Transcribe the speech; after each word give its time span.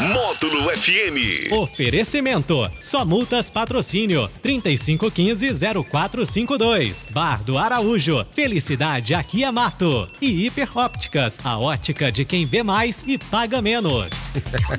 Módulo 0.00 0.70
FM. 0.70 1.50
Oferecimento. 1.50 2.70
Só 2.80 3.04
multas 3.04 3.50
patrocínio. 3.50 4.30
3515-0452. 4.44 7.10
Bar 7.10 7.42
do 7.42 7.58
Araújo. 7.58 8.24
Felicidade 8.32 9.12
aqui 9.12 9.42
é 9.42 9.50
mato. 9.50 10.08
E 10.22 10.46
Hiper 10.46 10.68
Ópticas. 10.78 11.40
A 11.42 11.58
ótica 11.58 12.12
de 12.12 12.24
quem 12.24 12.46
vê 12.46 12.62
mais 12.62 13.02
e 13.08 13.18
paga 13.18 13.60
menos. 13.60 14.30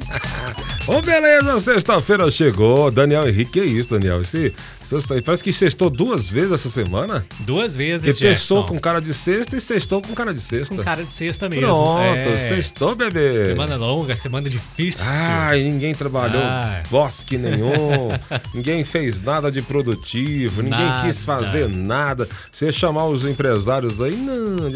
Ô, 0.87 1.01
beleza, 1.01 1.59
sexta-feira 1.59 2.31
chegou. 2.31 2.89
Daniel 2.89 3.27
Henrique, 3.27 3.59
que 3.59 3.65
isso, 3.65 3.99
Daniel? 3.99 4.21
Esse, 4.21 4.55
sexta, 4.89 5.21
parece 5.21 5.43
que 5.43 5.53
sextou 5.53 5.89
duas 5.89 6.29
vezes 6.29 6.51
essa 6.51 6.69
semana. 6.69 7.25
Duas 7.41 7.75
vezes, 7.75 8.17
pensou 8.19 8.57
Jackson. 8.59 8.73
com 8.73 8.79
cara 8.79 8.99
de 8.99 9.13
sexta 9.13 9.55
e 9.57 9.61
sextou 9.61 10.01
com 10.01 10.13
cara 10.13 10.33
de 10.33 10.41
sexta. 10.41 10.75
Com 10.75 10.83
cara 10.83 11.03
de 11.03 11.13
sexta 11.13 11.47
mesmo. 11.47 11.65
Pronto, 11.67 11.99
É. 12.01 12.49
sextou, 12.49 12.95
bebê. 12.95 13.45
Semana 13.45 13.75
longa, 13.75 14.15
semana 14.15 14.49
difícil. 14.49 15.05
Ai, 15.07 15.63
ninguém 15.63 15.93
trabalhou 15.93 16.41
Ai. 16.43 16.83
bosque 16.89 17.37
nenhum, 17.37 17.71
ninguém 18.53 18.83
fez 18.83 19.21
nada 19.21 19.51
de 19.51 19.61
produtivo, 19.61 20.61
ninguém 20.61 20.79
Nada. 20.79 21.03
quis 21.03 21.23
fazer 21.23 21.67
nada. 21.69 22.27
Você 22.51 22.71
chamar 22.71 23.05
os 23.05 23.25
empresários 23.25 24.01
aí, 24.01 24.15
não, 24.15 24.69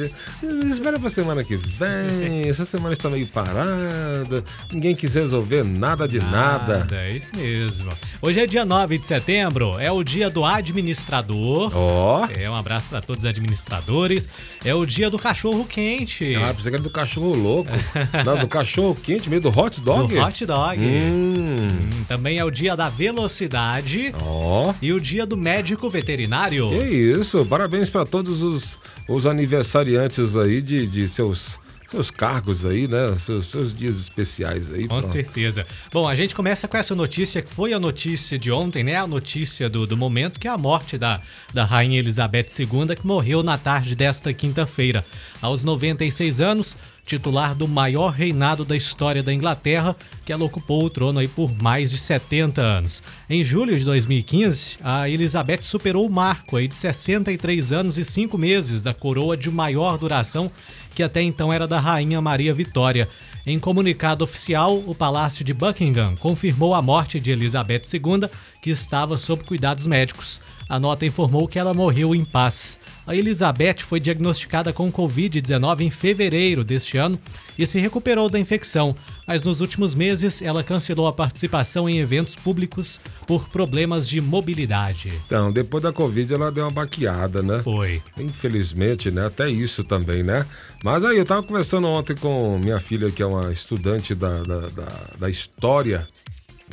espera 0.69 0.99
pra 0.99 1.09
semana 1.09 1.43
que 1.43 1.55
vem, 1.55 2.47
essa 2.49 2.65
semana 2.65 2.93
está 2.93 3.09
meio 3.09 3.27
parada, 3.27 4.43
ninguém 4.71 4.95
quis 4.95 5.13
resolver 5.15 5.63
nada 5.63 6.07
de 6.07 6.19
nada. 6.19 6.85
É 6.91 7.09
isso 7.11 7.31
mesmo. 7.35 7.91
Hoje 8.21 8.39
é 8.39 8.45
dia 8.45 8.65
9 8.65 8.97
de 8.97 9.07
setembro, 9.07 9.79
é 9.79 9.91
o 9.91 10.02
dia 10.03 10.29
do 10.29 10.43
administrador. 10.45 11.71
Ó, 11.75 12.25
É, 12.37 12.49
um 12.49 12.55
abraço 12.55 12.89
para 12.89 13.01
todos 13.01 13.23
os 13.23 13.29
administradores. 13.29 14.27
É 14.65 14.73
o 14.73 14.85
dia 14.85 15.09
do 15.09 15.17
cachorro 15.19 15.65
quente. 15.65 16.35
ah, 16.35 16.53
pensei 16.53 16.69
que 16.71 16.75
era 16.75 16.83
do 16.83 16.89
cachorro 16.89 17.35
louco. 17.35 17.69
Não, 18.25 18.37
do 18.37 18.47
cachorro 18.47 18.95
quente, 18.95 19.29
meio 19.29 19.41
do 19.41 19.49
hot 19.49 19.79
dog. 19.81 20.13
do 20.13 20.19
hot 20.21 20.45
dog. 20.45 20.81
Hum, 20.83 21.33
Hum, 21.33 21.89
Também 22.07 22.37
é 22.37 22.43
o 22.45 22.51
dia 22.51 22.75
da 22.75 22.89
velocidade 22.89 24.13
ó. 24.21 24.73
e 24.81 24.91
o 24.93 24.99
dia 24.99 25.25
do 25.25 25.37
médico 25.37 25.89
veterinário. 25.89 26.69
Que 26.69 26.85
isso, 26.85 27.45
parabéns 27.45 27.89
para 27.89 28.05
todos 28.05 28.41
os, 28.41 28.77
os 29.07 29.25
aniversariantes 29.25 30.35
aí 30.35 30.61
de, 30.61 30.85
de 30.87 31.07
seus, 31.07 31.59
seus 31.93 32.09
cargos 32.09 32.65
aí, 32.65 32.87
né? 32.87 33.15
Seus, 33.19 33.51
seus 33.51 33.71
dias 33.71 33.97
especiais 33.97 34.71
aí. 34.73 34.83
Com 34.83 34.99
pronto. 34.99 35.07
certeza. 35.07 35.65
Bom, 35.91 36.07
a 36.07 36.15
gente 36.15 36.33
começa 36.33 36.67
com 36.67 36.75
essa 36.75 36.95
notícia 36.95 37.39
que 37.39 37.53
foi 37.53 37.71
a 37.71 37.79
notícia 37.79 38.37
de 38.39 38.51
ontem, 38.51 38.83
né? 38.83 38.95
A 38.95 39.05
notícia 39.05 39.69
do, 39.69 39.85
do 39.85 39.95
momento, 39.95 40.39
que 40.39 40.47
é 40.47 40.51
a 40.51 40.57
morte 40.57 40.97
da, 40.97 41.21
da 41.53 41.63
Rainha 41.63 41.99
Elizabeth 41.99 42.47
II, 42.57 42.95
que 42.95 43.05
morreu 43.05 43.43
na 43.43 43.59
tarde 43.59 43.95
desta 43.95 44.33
quinta-feira. 44.33 45.05
Aos 45.39 45.63
96 45.63 46.41
anos, 46.41 46.75
titular 47.05 47.53
do 47.53 47.67
maior 47.67 48.11
reinado 48.11 48.63
da 48.63 48.75
história 48.75 49.21
da 49.21 49.33
Inglaterra, 49.33 49.95
que 50.25 50.31
ela 50.31 50.45
ocupou 50.45 50.85
o 50.85 50.89
trono 50.89 51.19
aí 51.19 51.27
por 51.27 51.51
mais 51.61 51.91
de 51.91 51.97
70 51.97 52.61
anos. 52.61 53.03
Em 53.29 53.43
julho 53.43 53.77
de 53.77 53.83
2015, 53.83 54.77
a 54.81 55.09
Elizabeth 55.09 55.63
superou 55.63 56.05
o 56.05 56.11
marco 56.11 56.57
aí 56.57 56.67
de 56.67 56.75
63 56.75 57.73
anos 57.73 57.97
e 57.97 58.05
5 58.05 58.37
meses 58.37 58.81
da 58.81 58.93
coroa 58.93 59.35
de 59.35 59.51
maior 59.51 59.97
duração, 59.97 60.51
que 60.95 61.03
até 61.03 61.21
então 61.21 61.51
era 61.51 61.67
da 61.67 61.79
Rainha 61.79 62.21
Maria 62.21 62.53
Vitória. 62.53 63.09
Em 63.45 63.59
comunicado 63.59 64.23
oficial, 64.23 64.81
o 64.87 64.95
Palácio 64.95 65.43
de 65.43 65.53
Buckingham 65.53 66.15
confirmou 66.15 66.73
a 66.73 66.81
morte 66.81 67.19
de 67.19 67.31
Elizabeth 67.31 67.83
II, 67.93 68.29
que 68.61 68.69
estava 68.69 69.17
sob 69.17 69.43
cuidados 69.43 69.85
médicos. 69.85 70.39
A 70.69 70.79
nota 70.79 71.05
informou 71.05 71.47
que 71.47 71.59
ela 71.59 71.73
morreu 71.73 72.15
em 72.15 72.23
paz. 72.23 72.79
A 73.05 73.15
Elizabeth 73.15 73.79
foi 73.79 73.99
diagnosticada 73.99 74.71
com 74.71 74.91
Covid-19 74.91 75.81
em 75.81 75.89
fevereiro 75.89 76.63
deste 76.63 76.97
ano 76.97 77.19
e 77.59 77.67
se 77.67 77.79
recuperou 77.79 78.29
da 78.29 78.39
infecção, 78.39 78.95
mas 79.27 79.43
nos 79.43 79.59
últimos 79.59 79.93
meses 79.93 80.41
ela 80.41 80.63
cancelou 80.63 81.05
a 81.07 81.13
participação 81.13 81.89
em 81.89 81.99
eventos 81.99 82.33
públicos 82.35 83.01
por 83.27 83.49
problemas 83.49 84.07
de 84.07 84.21
mobilidade. 84.21 85.09
Então, 85.25 85.51
depois 85.51 85.83
da 85.83 85.91
Covid 85.91 86.33
ela 86.33 86.51
deu 86.51 86.63
uma 86.63 86.71
baqueada, 86.71 87.41
né? 87.41 87.61
Foi. 87.61 88.01
Infelizmente, 88.17 89.11
né? 89.11 89.25
Até 89.25 89.49
isso 89.49 89.83
também, 89.83 90.23
né? 90.23 90.45
Mas 90.83 91.03
aí, 91.03 91.17
eu 91.17 91.25
tava 91.25 91.43
conversando 91.43 91.87
ontem 91.87 92.15
com 92.15 92.57
minha 92.57 92.79
filha, 92.79 93.11
que 93.11 93.21
é 93.21 93.25
uma 93.25 93.51
estudante 93.51 94.15
da, 94.15 94.41
da, 94.43 94.59
da, 94.67 94.87
da 95.19 95.29
história 95.29 96.07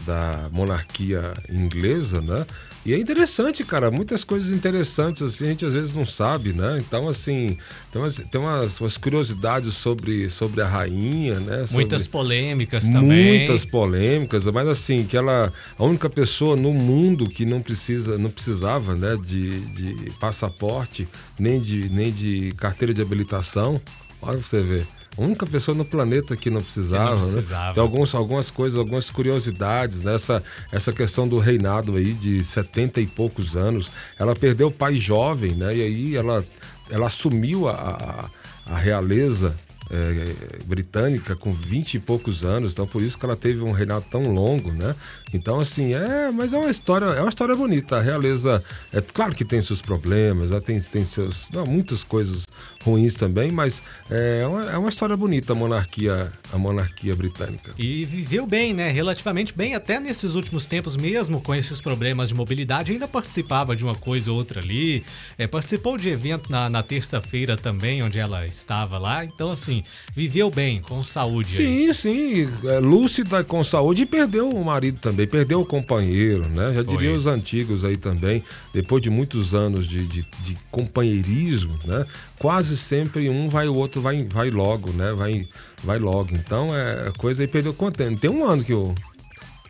da 0.07 0.49
monarquia 0.53 1.33
inglesa, 1.49 2.21
né? 2.21 2.47
E 2.85 2.95
é 2.95 2.99
interessante, 2.99 3.63
cara, 3.63 3.91
muitas 3.91 4.25
coisas 4.25 4.51
interessantes, 4.51 5.21
assim, 5.21 5.45
a 5.45 5.49
gente 5.49 5.67
às 5.67 5.75
vezes 5.75 5.93
não 5.93 6.07
sabe, 6.07 6.55
né? 6.55 6.79
Então, 6.81 7.11
assim, 7.11 7.59
tem 7.93 8.01
umas, 8.01 8.17
tem 8.17 8.41
umas, 8.41 8.81
umas 8.81 8.97
curiosidades 8.97 9.75
sobre, 9.75 10.31
sobre 10.31 10.63
a 10.63 10.67
rainha, 10.67 11.39
né? 11.41 11.59
Sobre- 11.59 11.75
Muitas 11.75 12.07
polêmicas 12.07 12.89
também. 12.89 13.39
Muitas 13.41 13.67
polêmicas, 13.67 14.47
mas 14.47 14.67
assim, 14.67 15.05
que 15.05 15.15
ela 15.15 15.53
a 15.79 15.85
única 15.85 16.09
pessoa 16.09 16.57
no 16.57 16.73
mundo 16.73 17.29
que 17.29 17.45
não 17.45 17.61
precisa, 17.61 18.17
não 18.17 18.31
precisava, 18.31 18.95
né, 18.97 19.15
de, 19.23 19.61
de 19.61 20.11
passaporte, 20.19 21.07
nem 21.39 21.61
de, 21.61 21.87
nem 21.91 22.11
de 22.11 22.51
carteira 22.57 22.95
de 22.95 23.03
habilitação. 23.03 23.79
Olha 24.23 24.39
pra 24.39 24.47
você 24.47 24.63
ver. 24.63 24.87
A 25.17 25.23
única 25.23 25.47
pessoa 25.47 25.77
no 25.77 25.85
planeta 25.85 26.37
que 26.37 26.51
não 26.51 26.61
precisava, 26.61 27.11
Que 27.11 27.17
não 27.17 27.27
né? 27.27 27.33
precisava. 27.33 27.75
Tem 27.75 27.83
alguns, 27.83 28.15
algumas 28.15 28.51
coisas, 28.51 28.79
algumas 28.79 29.11
curiosidades, 29.11 30.05
né? 30.05 30.15
essa, 30.15 30.43
essa 30.71 30.93
questão 30.93 31.27
do 31.27 31.39
reinado 31.39 31.97
aí 31.97 32.13
de 32.13 32.43
70 32.45 33.01
e 33.01 33.07
poucos 33.07 33.57
anos. 33.57 33.91
Ela 34.19 34.35
perdeu 34.35 34.69
o 34.69 34.73
pai 34.73 34.99
jovem, 34.99 35.53
né? 35.53 35.77
E 35.77 35.83
aí 35.83 36.17
ela, 36.17 36.45
ela 36.89 37.07
assumiu 37.09 37.69
a, 37.69 38.31
a, 38.67 38.75
a 38.75 38.79
realeza 38.79 39.55
é, 39.91 40.63
britânica 40.65 41.35
com 41.35 41.53
20 41.53 41.95
e 41.95 42.01
poucos 42.01 42.45
anos, 42.45 42.73
então 42.73 42.87
por 42.87 43.03
isso 43.03 43.19
que 43.19 43.25
ela 43.27 43.37
teve 43.37 43.63
um 43.63 43.73
reinado 43.73 44.07
tão 44.09 44.23
longo, 44.33 44.73
né? 44.73 44.95
Então 45.35 45.59
assim, 45.59 45.93
é, 45.95 46.31
mas 46.31 46.53
é 46.53 46.59
uma 46.59 46.71
história, 46.71 47.07
é 47.07 47.21
uma 47.21 47.29
história 47.29 47.57
bonita. 47.57 47.97
A 47.97 48.01
realeza, 48.01 48.63
é 48.93 49.01
claro 49.01 49.35
que 49.35 49.45
tem 49.45 49.61
seus 49.61 49.83
problemas, 49.83 50.51
né? 50.51 50.61
tem, 50.61 50.81
tem 50.81 51.05
seus, 51.05 51.49
não, 51.53 51.67
muitas 51.67 52.05
coisas 52.05 52.47
ruins 52.83 53.15
também, 53.15 53.51
mas 53.51 53.83
é 54.09 54.47
uma, 54.47 54.71
é 54.71 54.79
uma 54.79 54.89
história 54.89 55.17
bonita 55.17 55.53
a 55.53 55.57
monarquia, 55.57 56.33
a 56.53 56.59
monarquia 56.59 57.15
britânica. 57.15 57.73
E 57.79 58.05
viveu 58.05 58.47
bem, 58.47 58.73
né? 58.73 58.91
Relativamente 58.91 59.53
bem, 59.55 59.75
até 59.75 60.01
nesses 60.01 60.35
últimos 60.35 60.67
tempos, 60.67 60.97
mesmo 60.97 61.41
com 61.41 61.55
esses 61.55 61.81
problemas 61.81 62.31
de 62.31 62.35
mobilidade, 62.35 62.93
ainda 62.93 63.07
participava 63.07 63.77
de 63.77 63.85
uma 63.85 63.95
coisa 63.95 64.31
ou 64.31 64.39
outra 64.39 64.61
ali. 64.61 65.05
É, 65.37 65.47
participou 65.47 65.99
de 65.99 66.09
evento 66.09 66.51
na, 66.51 66.69
na 66.69 66.83
terça-feira 66.83 67.57
também, 67.57 68.03
onde 68.03 68.19
ela 68.19 68.47
estava 68.47 68.99
lá. 68.99 69.25
Então, 69.25 69.51
assim, 69.51 69.85
viveu 70.15 70.51
bem, 70.51 70.81
com 70.81 71.01
saúde. 71.01 71.51
aí. 71.59 71.93
Sim, 71.93 71.95
sim, 71.95 72.49
é, 72.65 72.79
lúcida 72.79 73.45
com 73.45 73.63
saúde 73.63 74.03
e 74.03 74.07
perdeu 74.07 74.49
o 74.49 74.65
marido 74.65 74.99
também, 75.01 75.27
perdeu 75.27 75.61
o 75.61 75.67
companheiro, 75.67 76.49
né? 76.49 76.73
Já 76.75 76.85
Foi. 76.85 76.97
diria 76.97 77.13
os 77.13 77.27
antigos 77.27 77.85
aí 77.85 77.97
também, 77.97 78.43
depois 78.73 79.03
de 79.03 79.11
muitos 79.11 79.55
anos 79.55 79.87
de, 79.87 80.07
de, 80.07 80.27
de 80.43 80.59
companheirismo, 80.71 81.79
né? 81.85 82.07
Quase 82.41 82.79
sempre 82.79 83.29
um 83.29 83.51
vai, 83.51 83.69
o 83.69 83.77
outro 83.77 84.01
vai, 84.01 84.25
vai 84.25 84.51
logo, 84.51 84.91
né? 84.93 85.13
Vai, 85.13 85.47
vai 85.85 85.99
logo. 85.99 86.35
Então 86.35 86.75
é 86.75 87.09
a 87.09 87.13
coisa 87.13 87.43
aí 87.43 87.47
perdeu 87.47 87.75
quanto 87.75 87.99
tempo? 87.99 88.19
Tem 88.19 88.31
um 88.31 88.45
ano 88.45 88.65
que 88.65 88.73
o. 88.73 88.95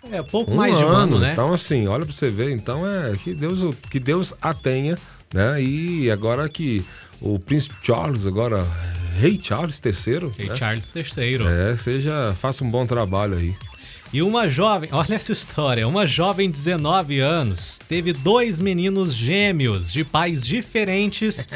É, 0.09 0.23
pouco 0.23 0.53
Um 0.53 0.55
mais 0.55 0.79
de 0.79 0.85
um 0.85 0.89
ano, 0.89 1.19
né? 1.19 1.33
Então, 1.33 1.53
assim, 1.53 1.89
olha 1.89 2.07
pra 2.07 2.15
você 2.15 2.31
ver, 2.31 2.53
então 2.53 2.87
é 2.87 3.13
que 3.13 3.35
Deus, 3.35 3.77
que 3.91 3.99
Deus 3.99 4.33
a 4.41 4.55
tenha, 4.55 4.97
né? 5.35 5.61
E 5.61 6.09
agora 6.13 6.49
que 6.49 6.85
o 7.21 7.41
príncipe 7.41 7.75
Charles, 7.83 8.25
agora, 8.25 8.65
rei 9.19 9.39
Charles 9.43 9.83
III, 9.85 10.31
Rei 10.39 10.49
né? 10.49 10.57
Charles 10.57 10.93
III. 10.95 11.47
É, 11.47 11.77
seja, 11.77 12.33
faça 12.35 12.63
um 12.63 12.71
bom 12.71 12.87
trabalho 12.87 13.37
aí. 13.37 13.53
E 14.13 14.23
uma 14.23 14.49
jovem, 14.49 14.89
olha 14.93 15.15
essa 15.15 15.33
história, 15.33 15.87
uma 15.87 16.07
jovem 16.07 16.51
de 16.51 16.57
19 16.57 17.21
anos 17.21 17.79
teve 17.89 18.13
dois 18.13 18.59
meninos 18.59 19.15
gêmeos 19.15 19.93
de 19.93 20.05
pais 20.05 20.45
diferentes 20.45 21.49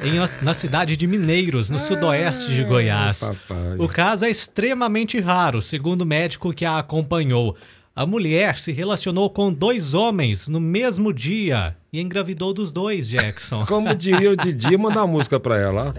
em, 0.00 0.14
na 0.44 0.54
cidade 0.54 0.96
de 0.96 1.06
Mineiros, 1.06 1.70
no 1.70 1.78
sudoeste 1.78 2.52
de 2.54 2.64
Goiás. 2.64 3.20
papai. 3.20 3.76
O 3.78 3.88
caso 3.88 4.24
é 4.24 4.30
extremamente 4.30 5.18
raro, 5.18 5.62
segundo 5.62 6.02
o 6.02 6.06
médico 6.06 6.52
que 6.52 6.64
a 6.64 6.78
acompanhou. 6.78 7.56
A 7.94 8.04
mulher 8.04 8.58
se 8.58 8.72
relacionou 8.72 9.30
com 9.30 9.50
dois 9.50 9.94
homens 9.94 10.48
no 10.48 10.60
mesmo 10.60 11.14
dia 11.14 11.74
e 11.90 11.98
engravidou 11.98 12.52
dos 12.52 12.70
dois, 12.70 13.08
Jackson. 13.08 13.64
Como 13.66 13.94
diria 13.94 14.32
o 14.32 14.36
Didi, 14.36 14.76
mandar 14.76 15.04
uma 15.04 15.12
música 15.14 15.40
pra 15.40 15.56
ela. 15.56 15.94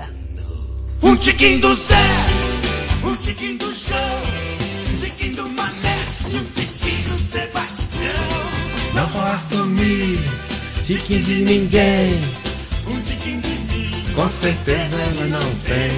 Um 1.01 1.15
tiquinho 1.15 1.59
do 1.59 1.73
Zé, 1.73 1.95
um 3.03 3.15
tiquinho 3.15 3.57
do 3.57 3.73
João, 3.73 4.16
Não 8.97 9.05
vou 9.09 9.21
assumir 9.21 10.19
tiquinho 10.83 11.21
de 11.21 11.35
ninguém, 11.43 12.19
um 12.87 12.99
tiquinho 13.01 13.39
de 13.41 13.49
mim, 13.71 13.91
com 14.15 14.27
certeza 14.27 14.95
ele 15.11 15.29
não 15.29 15.55
tem. 15.67 15.91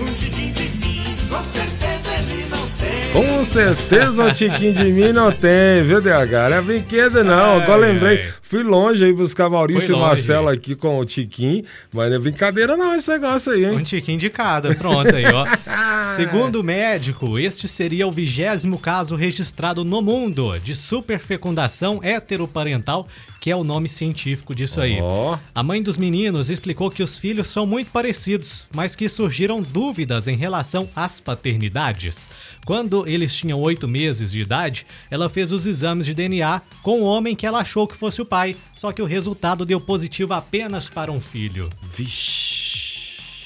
Um 0.00 0.10
tiquinho 0.14 0.50
de 0.54 0.62
mim, 0.78 1.04
com 1.28 1.44
certeza 1.44 2.14
ele 2.18 2.46
não 2.48 2.66
tem. 2.78 3.12
Com 3.12 3.44
certeza 3.44 4.24
um 4.24 4.32
tiquinho 4.32 4.72
de 4.72 4.92
mim 4.92 5.12
não 5.12 5.30
tem, 5.30 5.82
viu, 5.82 6.00
DH? 6.00 6.48
Não 6.48 6.56
é 6.56 6.62
brinquedo, 6.62 7.22
não. 7.22 7.60
Agora 7.60 7.82
lembrei, 7.82 8.22
ai. 8.22 8.32
Fui 8.48 8.62
longe 8.62 9.04
aí 9.04 9.12
buscar 9.12 9.50
Maurício 9.50 9.96
e. 9.96 9.98
Marcelo 9.98 10.48
aqui 10.48 10.74
com 10.74 10.98
o 10.98 11.04
Tiquinho, 11.04 11.64
mas 11.92 12.08
não 12.08 12.16
é 12.16 12.18
brincadeira, 12.18 12.76
não, 12.76 12.94
esse 12.94 13.10
negócio 13.10 13.52
aí, 13.52 13.66
Um 13.66 13.78
hein? 13.78 13.82
tiquinho 13.82 14.18
de 14.18 14.30
cada, 14.30 14.74
pronto 14.74 15.14
aí, 15.14 15.24
ó. 15.26 15.44
Segundo 16.14 16.60
o 16.60 16.64
médico, 16.64 17.38
este 17.38 17.66
seria 17.66 18.06
o 18.06 18.12
vigésimo 18.12 18.78
caso 18.78 19.16
registrado 19.16 19.84
no 19.84 20.00
mundo 20.00 20.56
de 20.58 20.74
superfecundação 20.74 22.00
heteroparental, 22.02 23.06
que 23.40 23.50
é 23.50 23.56
o 23.56 23.64
nome 23.64 23.88
científico 23.88 24.54
disso 24.54 24.80
aí. 24.80 24.98
Ó. 25.00 25.38
A 25.54 25.62
mãe 25.62 25.82
dos 25.82 25.96
meninos 25.96 26.50
explicou 26.50 26.90
que 26.90 27.02
os 27.02 27.16
filhos 27.16 27.48
são 27.48 27.66
muito 27.66 27.90
parecidos, 27.90 28.66
mas 28.74 28.94
que 28.94 29.08
surgiram 29.08 29.62
dúvidas 29.62 30.28
em 30.28 30.36
relação 30.36 30.88
às 30.94 31.20
paternidades. 31.20 32.30
Quando 32.64 33.06
eles 33.08 33.34
tinham 33.34 33.60
oito 33.60 33.86
meses 33.86 34.32
de 34.32 34.40
idade, 34.40 34.86
ela 35.10 35.30
fez 35.30 35.52
os 35.52 35.66
exames 35.66 36.06
de 36.06 36.14
DNA 36.14 36.60
com 36.82 37.00
o 37.00 37.04
homem 37.04 37.36
que 37.36 37.46
ela 37.46 37.60
achou 37.60 37.86
que 37.86 37.96
fosse 37.96 38.20
o 38.20 38.26
pai, 38.26 38.35
só 38.74 38.92
que 38.92 39.02
o 39.02 39.06
resultado 39.06 39.64
deu 39.64 39.80
positivo 39.80 40.34
apenas 40.34 40.88
para 40.88 41.10
um 41.12 41.20
filho. 41.20 41.68
Vixe, 41.82 42.76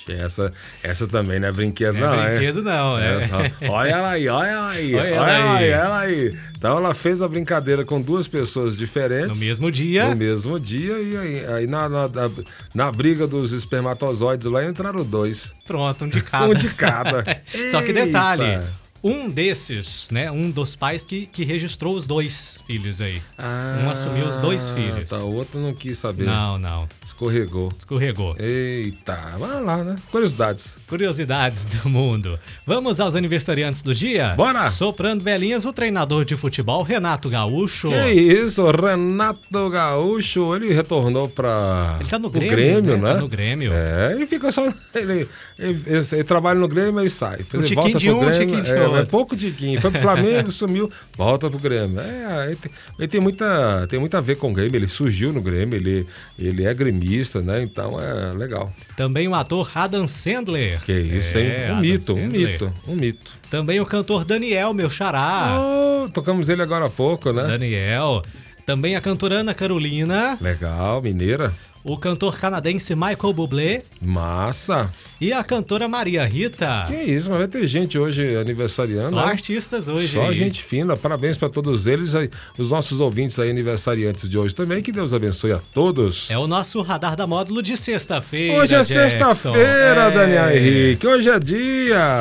essa, 0.09 0.53
essa 0.83 1.07
também 1.07 1.39
não 1.39 1.49
é 1.49 1.53
brinquedo, 1.53 1.97
É 1.97 2.01
não, 2.01 2.15
é? 2.15 2.31
brinquedo 2.31 2.63
não, 2.63 2.99
é. 2.99 3.17
Essa- 3.19 3.53
olha 3.71 3.91
ela 3.91 4.11
aí, 4.11 4.29
olha 4.29 4.49
ela 4.49 4.71
aí, 4.71 4.95
Olha 4.95 5.03
olha, 5.03 5.15
ela 5.15 5.31
ela 5.31 5.57
aí. 5.59 5.69
ela 5.69 5.99
aí. 6.01 6.39
Então 6.57 6.77
ela 6.77 6.95
fez 6.95 7.23
a 7.23 7.29
brincadeira 7.29 7.85
com 7.85 8.01
duas 8.01 8.27
pessoas 8.27 8.77
diferentes. 8.77 9.39
No 9.39 9.45
mesmo 9.47 9.71
dia. 9.71 10.09
No 10.09 10.17
mesmo 10.17 10.59
dia, 10.59 10.99
e 10.99 11.17
aí, 11.17 11.47
aí 11.47 11.67
na, 11.67 11.89
na, 11.89 12.09
na, 12.09 12.31
na 12.75 12.93
briga 12.93 13.27
dos 13.27 13.53
espermatozoides 13.53 14.47
lá 14.47 14.65
entraram 14.65 15.05
dois. 15.05 15.55
Pronto, 15.67 16.05
um 16.05 16.09
de 16.09 16.21
cada. 16.23 16.47
Um 16.49 16.55
de 16.55 16.69
cada. 16.71 17.25
Só 17.71 17.81
que 17.83 17.93
detalhe. 17.93 18.59
Um 19.03 19.29
desses, 19.29 20.09
né, 20.11 20.31
um 20.31 20.51
dos 20.51 20.77
pais 20.77 21.03
que, 21.03 21.27
que 21.27 21.45
registrou 21.45 21.95
os 21.97 22.07
dois 22.07 22.59
filhos 22.67 23.01
aí. 23.01 23.21
Ah, 23.39 23.81
um 23.85 23.91
assumiu 23.91 24.27
os 24.27 24.39
dois 24.39 24.69
filhos. 24.71 25.09
Tá, 25.09 25.19
o 25.19 25.35
outro 25.35 25.59
não 25.61 25.73
quis 25.75 25.99
saber. 25.99 26.25
Não, 26.25 26.59
não, 26.59 26.89
Escorregou. 27.05 27.71
escorregou. 27.79 28.37
Eita, 28.39 29.17
vai 29.39 29.63
lá, 29.63 29.79
né? 29.79 29.97
Curiosidades. 30.11 30.77
Curiosidades 30.87 31.67
do 31.67 31.89
mundo. 31.89 32.39
Vamos 32.67 33.01
aos 33.01 33.15
aniversariantes 33.17 33.83
do 33.83 33.95
dia? 33.95 34.35
Bora! 34.37 34.71
Soprando 34.71 35.23
velhinhas, 35.23 35.65
o 35.65 35.73
treinador 35.73 36.25
de 36.25 36.37
futebol 36.37 36.83
Renato 36.83 37.29
Gaúcho. 37.29 37.89
Que 37.89 38.11
isso, 38.13 38.63
Renato 38.71 39.71
Gaúcho, 39.71 40.55
ele 40.55 40.73
retornou 40.73 41.29
pra. 41.29 41.97
Ele 42.01 42.09
tá 42.09 42.19
no 42.19 42.31
pro 42.31 42.41
Grêmio, 42.41 42.97
né? 42.97 43.03
né? 43.03 43.15
Tá 43.15 43.21
no 43.21 43.29
Grêmio. 43.29 43.73
É, 43.73 44.13
ele 44.15 44.27
fica 44.27 44.51
só. 44.53 44.67
Ele, 44.95 45.29
ele, 45.59 45.83
ele- 45.87 46.07
ele 46.13 46.25
trabalha 46.25 46.59
no 46.59 46.69
Grêmio 46.69 47.01
e 47.05 47.11
sai. 47.11 47.39
Depois 47.39 47.63
Um 47.63 47.67
ele 47.67 47.75
volta 47.75 47.99
de 47.99 48.07
pro 48.07 48.17
um, 48.17 48.21
Grêmio. 48.27 48.57
é, 48.59 48.90
é 48.97 49.05
pouco 49.05 49.37
tiquinho. 49.37 49.81
Foi 49.81 49.91
pro 49.91 50.01
Flamengo, 50.01 50.51
sumiu, 50.53 50.91
volta 51.17 51.49
pro 51.49 51.59
Grêmio. 51.59 52.01
É, 52.01 52.47
ele 52.47 52.57
tem, 52.57 52.73
ele 52.99 53.09
tem 53.09 53.21
muita, 53.21 53.87
tem 53.89 53.99
muito 53.99 54.17
a 54.17 54.21
ver 54.21 54.37
com 54.37 54.51
o 54.51 54.55
Grêmio. 54.55 54.77
Ele 54.77 54.89
surgiu 54.89 55.33
no 55.33 55.41
Grêmio, 55.41 55.77
ele, 55.77 56.07
ele 56.39 56.65
é 56.65 56.73
gremista, 56.75 57.41
né? 57.41 57.63
Então 57.63 57.97
é 58.01 58.33
legal. 58.33 58.73
Também 58.97 59.29
o 59.29 59.35
ator 59.35 59.71
Adam 59.75 60.07
Sandler. 60.07 60.81
Que 60.83 60.93
isso, 60.93 61.39
hein? 61.39 61.47
É, 61.47 61.73
um 61.73 61.81
mito, 61.81 62.15
um 62.15 62.27
mito, 62.27 62.73
um 62.87 62.95
mito. 62.95 63.33
Também 63.51 63.81
o 63.81 63.87
cantor 63.87 64.25
Daniel, 64.25 64.73
meu 64.73 64.91
xará. 64.91 65.59
Oh, 65.61 66.09
tocamos 66.09 66.49
ele 66.49 66.63
agora 66.63 66.87
há 66.87 66.91
pouco, 66.91 67.33
né? 67.33 67.45
Daniel. 67.47 68.23
Também 68.65 68.95
a 68.95 69.01
cantora 69.01 69.37
Ana 69.37 69.53
Carolina. 69.53 70.39
Legal, 70.41 71.03
mineira. 71.03 71.53
O 71.83 71.97
cantor 71.97 72.39
canadense 72.39 72.95
Michael 72.95 73.33
Bublé. 73.33 73.85
Massa. 74.03 74.93
E 75.19 75.33
a 75.33 75.43
cantora 75.43 75.89
Maria 75.89 76.27
Rita. 76.27 76.85
Que 76.87 76.95
isso, 76.95 77.31
mas 77.31 77.39
vai 77.39 77.49
ter 77.49 77.67
gente 77.67 77.99
hoje 77.99 78.37
aniversariando. 78.37 79.11
Só 79.11 79.17
né? 79.25 79.33
artistas 79.33 79.89
hoje. 79.89 80.09
Só 80.09 80.29
aí. 80.29 80.35
gente 80.35 80.63
fina. 80.63 80.95
Parabéns 80.97 81.39
para 81.39 81.49
todos 81.49 81.87
eles, 81.87 82.13
os 82.59 82.71
nossos 82.71 83.01
ouvintes 83.01 83.39
aí 83.39 83.51
aniversariantes 83.51 84.29
de 84.29 84.37
hoje 84.37 84.55
também. 84.55 84.83
Que 84.83 84.93
Deus 84.93 85.15
abençoe 85.15 85.53
a 85.53 85.61
todos. 85.73 86.31
É 86.31 86.37
o 86.39 86.47
nosso 86.47 86.83
radar 86.83 87.17
da 87.17 87.27
módulo 87.27 87.63
de 87.63 87.77
sexta-feira. 87.77 88.59
Hoje 88.59 88.75
é 88.75 88.85
sexta-feira, 88.85 90.03
É. 90.05 90.11
Daniel 90.11 90.51
Henrique. 90.57 91.07
Hoje 91.07 91.31
é 91.31 91.39
dia. 91.39 92.21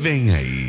Vem 0.00 0.34
aí. 0.34 0.63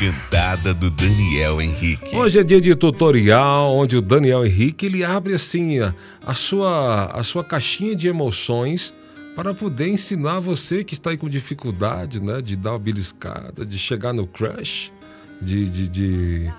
Cantada 0.00 0.72
do 0.72 0.90
Daniel 0.90 1.60
Henrique. 1.60 2.16
Hoje 2.16 2.38
é 2.38 2.42
dia 2.42 2.58
de 2.58 2.74
tutorial, 2.74 3.76
onde 3.76 3.98
o 3.98 4.00
Daniel 4.00 4.46
Henrique 4.46 4.86
ele 4.86 5.04
abre 5.04 5.34
assim 5.34 5.78
a, 5.78 5.94
a 6.24 6.32
sua 6.32 7.04
a 7.12 7.22
sua 7.22 7.44
caixinha 7.44 7.94
de 7.94 8.08
emoções 8.08 8.94
para 9.36 9.52
poder 9.52 9.88
ensinar 9.88 10.40
você 10.40 10.82
que 10.82 10.94
está 10.94 11.10
aí 11.10 11.18
com 11.18 11.28
dificuldade, 11.28 12.18
né, 12.18 12.40
de 12.40 12.56
dar 12.56 12.72
uma 12.72 12.78
beliscada, 12.78 13.66
de 13.66 13.78
chegar 13.78 14.14
no 14.14 14.26
crush, 14.26 14.90
de, 15.38 15.68
de, 15.68 15.88
de 15.88 16.50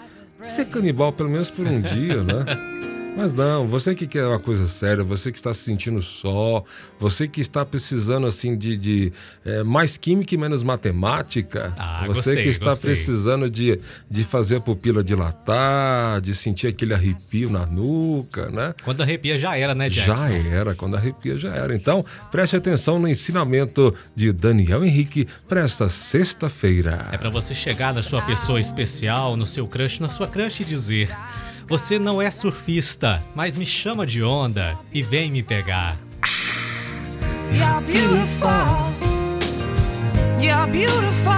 ser 0.43 0.65
canibal 0.67 1.11
pelo 1.11 1.31
menos 1.31 1.49
por 1.49 1.65
um 1.65 1.81
dia, 1.81 2.23
né? 2.23 2.45
Mas 3.15 3.33
não, 3.33 3.67
você 3.67 3.93
que 3.93 4.07
quer 4.07 4.25
uma 4.25 4.39
coisa 4.39 4.67
séria, 4.69 5.03
você 5.03 5.31
que 5.31 5.37
está 5.37 5.53
se 5.53 5.59
sentindo 5.59 6.01
só, 6.01 6.63
você 6.97 7.27
que 7.27 7.41
está 7.41 7.63
precisando 7.65 8.25
assim 8.25 8.57
de, 8.57 8.77
de 8.77 9.13
eh, 9.45 9.63
mais 9.63 9.97
química 9.97 10.33
e 10.33 10.37
menos 10.37 10.63
matemática, 10.63 11.73
Ah, 11.77 12.03
você 12.07 12.13
gostei, 12.31 12.43
que 12.43 12.49
está 12.49 12.65
gostei. 12.67 12.89
precisando 12.91 13.49
de, 13.49 13.79
de 14.09 14.23
fazer 14.23 14.55
a 14.55 14.59
pupila 14.61 15.03
dilatar, 15.03 16.21
de 16.21 16.33
sentir 16.33 16.67
aquele 16.67 16.93
arrepio 16.93 17.49
na 17.49 17.65
nuca, 17.65 18.49
né? 18.49 18.73
Quando 18.83 19.01
arrepia 19.01 19.37
já 19.37 19.57
era, 19.57 19.75
né, 19.75 19.89
Jackson? 19.89 20.15
Já 20.15 20.29
era, 20.31 20.73
quando 20.73 20.95
arrepia 20.95 21.37
já 21.37 21.53
era. 21.53 21.75
Então, 21.75 22.03
preste 22.31 22.55
atenção 22.55 22.97
no 22.97 23.09
ensinamento 23.09 23.93
de 24.15 24.31
Daniel 24.31 24.85
Henrique 24.85 25.27
para 25.49 25.61
esta 25.61 25.89
sexta-feira. 25.89 27.07
É 27.11 27.17
pra 27.17 27.29
você 27.29 27.53
chegar 27.53 27.93
na 27.93 28.01
sua 28.01 28.21
pessoa 28.21 28.59
especial, 28.59 29.35
no 29.35 29.45
seu 29.45 29.67
crush, 29.67 29.99
na 29.99 30.09
sua 30.09 30.27
crush 30.27 30.61
e 30.61 30.65
dizer: 30.65 31.09
Você 31.71 31.97
não 31.97 32.21
é 32.21 32.29
surfista, 32.29 33.23
mas 33.33 33.55
me 33.55 33.65
chama 33.65 34.05
de 34.05 34.21
onda 34.21 34.77
e 34.91 35.01
vem 35.01 35.31
me 35.31 35.41
pegar. 35.41 35.97
You're 37.49 37.79
beautiful. 37.85 38.49
You're 40.41 40.69
beautiful. 40.69 41.31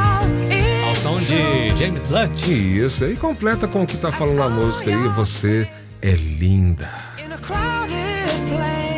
Ao 0.87 0.95
som 0.95 1.19
de 1.19 1.77
James 1.77 2.03
Blunt. 2.05 2.47
Isso, 2.47 3.05
e 3.05 3.15
completa 3.15 3.67
com 3.67 3.83
o 3.83 3.85
que 3.85 3.95
tá 3.95 4.11
falando 4.11 4.37
na 4.37 4.49
música 4.49 4.89
aí, 4.89 5.07
você 5.09 5.69
é 6.01 6.13
linda. 6.13 6.89
In 7.23 7.31
a 7.31 7.37
crowded 7.37 7.93
place. 8.49 8.92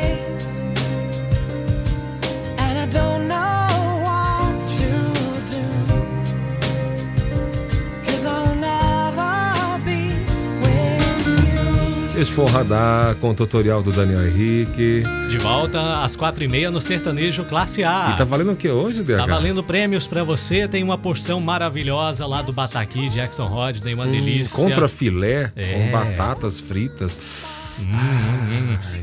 Esse 12.17 12.31
foi 12.31 12.45
o 12.45 12.47
Radar 12.47 13.15
com 13.15 13.31
o 13.31 13.33
tutorial 13.35 13.83
do 13.83 13.91
Daniel 13.91 14.25
Henrique. 14.25 15.01
De 15.29 15.37
volta 15.37 16.01
às 16.01 16.15
quatro 16.15 16.45
e 16.45 16.47
meia 16.47 16.71
no 16.71 16.79
Sertanejo 16.79 17.43
Classe 17.43 17.83
A. 17.83 18.11
E 18.13 18.17
tá 18.17 18.23
valendo 18.23 18.53
o 18.53 18.55
que 18.55 18.69
hoje, 18.69 19.03
DH? 19.03 19.17
Tá 19.17 19.25
valendo 19.25 19.61
prêmios 19.61 20.07
pra 20.07 20.23
você, 20.23 20.65
tem 20.65 20.81
uma 20.81 20.97
porção 20.97 21.41
maravilhosa 21.41 22.25
lá 22.25 22.41
do 22.41 22.53
Bataqui, 22.53 23.09
Jackson 23.09 23.43
Rodney, 23.45 23.93
uma 23.93 24.07
delícia. 24.07 24.55
Contra 24.55 24.87
filé 24.87 25.51
É. 25.57 25.73
com 25.73 25.91
batatas 25.91 26.57
fritas. 26.57 27.64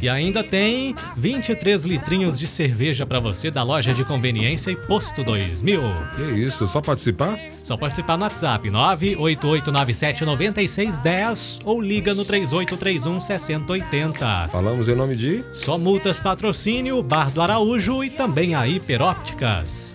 E 0.00 0.09
ainda 0.09 0.43
tem 0.43 0.95
23 1.17 1.85
litrinhos 1.85 2.38
de 2.38 2.47
cerveja 2.47 3.05
pra 3.07 3.21
você 3.21 3.50
da 3.50 3.62
loja 3.62 3.93
de 3.93 4.05
conveniência 4.05 4.71
e 4.71 4.76
Posto 4.76 5.23
2000. 5.23 5.83
Que 6.17 6.23
isso, 6.23 6.67
só 6.67 6.81
participar? 6.81 7.38
Só 7.62 7.76
participar 7.76 8.17
no 8.17 8.25
WhatsApp 8.25 8.71
988979610 8.71 11.61
ou 11.64 11.81
liga 11.81 12.14
no 12.14 12.25
3831 12.25 13.21
6080. 13.21 14.49
Falamos 14.50 14.88
em 14.88 14.95
nome 14.95 15.17
de 15.17 15.45
Só 15.52 15.79
multas 15.79 16.19
patrocínio, 16.19 17.02
Bar 17.02 17.31
do 17.31 17.41
Araújo 17.41 18.02
e 18.02 18.11
também 18.11 18.55
a 18.55 18.67
Hiperópticas. 18.67 19.93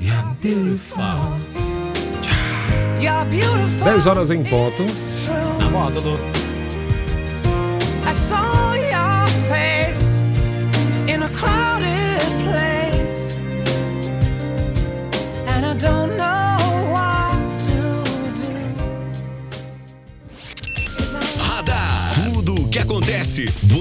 Yeah. 0.00 0.36
Beautiful. 0.40 1.02
10 3.84 4.06
horas 4.06 4.30
em 4.30 4.44
ponto. 4.44 4.84
Na 5.58 5.70
módulo. 5.70 6.41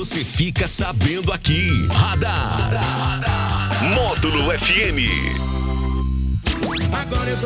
Você 0.03 0.25
fica 0.25 0.67
sabendo 0.67 1.31
aqui. 1.31 1.70
Radar. 1.91 2.72
Módulo 3.93 4.50
FM. 4.58 4.98